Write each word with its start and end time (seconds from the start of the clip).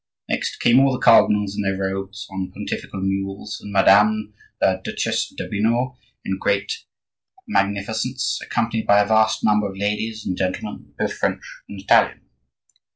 Next 0.27 0.57
came 0.57 0.79
all 0.79 0.93
the 0.93 0.97
cardinals 0.97 1.55
in 1.55 1.61
their 1.61 1.77
robes, 1.77 2.25
on 2.31 2.51
pontifical 2.51 3.01
mules, 3.03 3.61
and 3.61 3.71
Madame 3.71 4.33
la 4.59 4.77
Duchesse 4.77 5.29
d'Urbino 5.37 5.95
in 6.25 6.39
great 6.39 6.85
magnificence, 7.47 8.39
accompanied 8.41 8.87
by 8.87 8.99
a 9.01 9.05
vast 9.07 9.43
number 9.43 9.69
of 9.69 9.77
ladies 9.77 10.25
and 10.25 10.35
gentlemen, 10.35 10.95
both 10.97 11.13
French 11.13 11.43
and 11.69 11.79
Italian. 11.79 12.21